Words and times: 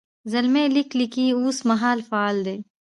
زلمی 0.31 0.65
لیک 0.75 0.89
لیکي 0.99 1.25
اوس 1.39 1.57
مهال 1.69 1.99
فعل 2.09 2.37
دی. 2.47 2.57